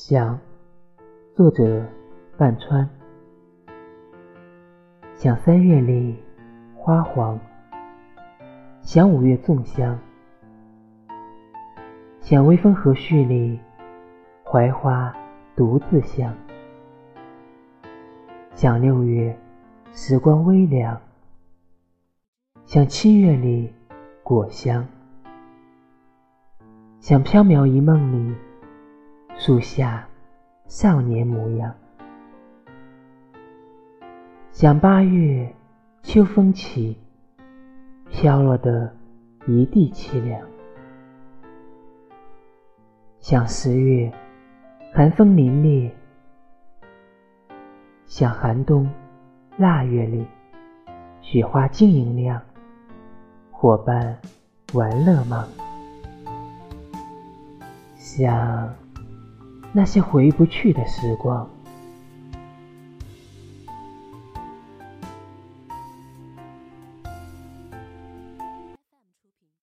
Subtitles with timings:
[0.00, 0.38] 想，
[1.34, 1.84] 作者
[2.36, 2.88] 半川。
[5.12, 6.16] 想三月里
[6.76, 7.36] 花黄，
[8.80, 9.98] 想五月粽香，
[12.20, 13.58] 想微风和煦里
[14.44, 15.12] 槐花
[15.56, 16.32] 独自香，
[18.54, 19.36] 想六月
[19.90, 20.98] 时光微凉，
[22.64, 23.74] 想七月里
[24.22, 24.86] 果香，
[27.00, 28.47] 想缥缈一梦里。
[29.40, 30.04] 树下
[30.66, 31.72] 少年模样，
[34.50, 35.54] 想八月
[36.02, 36.98] 秋风起，
[38.10, 38.92] 飘落的
[39.46, 40.42] 一地凄凉；
[43.20, 44.12] 想十月
[44.92, 45.88] 寒风凛冽，
[48.06, 48.90] 想寒冬
[49.56, 50.26] 腊月里
[51.20, 52.42] 雪花晶莹亮，
[53.52, 54.18] 伙伴
[54.72, 55.46] 玩乐吗？
[57.94, 58.87] 想。
[59.72, 61.48] 那些回不去的时光。